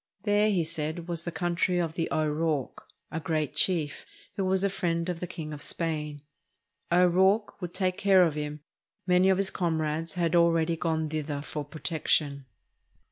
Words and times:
There, 0.23 0.49
he 0.49 0.63
said, 0.63 1.07
was 1.07 1.25
the 1.25 1.31
country 1.31 1.77
of 1.77 1.93
the 1.93 2.09
O'Rourke, 2.11 2.87
a 3.11 3.19
great 3.19 3.53
chief, 3.53 4.03
who 4.35 4.43
was 4.43 4.63
a 4.63 4.69
friend 4.71 5.07
of 5.09 5.19
the 5.19 5.27
King 5.27 5.53
of 5.53 5.61
Spain. 5.61 6.23
O'Rourke 6.91 7.61
would 7.61 7.75
take 7.75 7.97
care 7.99 8.23
of 8.23 8.33
him; 8.33 8.61
many 9.05 9.29
of 9.29 9.37
his 9.37 9.51
comrades 9.51 10.15
had 10.15 10.35
already 10.35 10.75
gone 10.75 11.07
thither 11.07 11.43
for 11.43 11.63
protection. 11.63 12.45